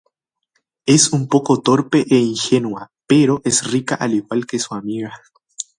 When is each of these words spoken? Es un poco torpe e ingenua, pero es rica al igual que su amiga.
Es 0.87 1.13
un 1.13 1.27
poco 1.27 1.61
torpe 1.61 2.03
e 2.09 2.15
ingenua, 2.17 2.91
pero 3.05 3.39
es 3.45 3.63
rica 3.69 3.93
al 3.93 4.15
igual 4.15 4.47
que 4.47 4.57
su 4.57 4.73
amiga. 4.73 5.13